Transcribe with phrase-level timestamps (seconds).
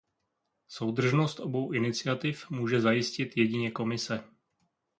[0.67, 4.23] Soudržnost obou iniciativ může zajistit jedině Komise.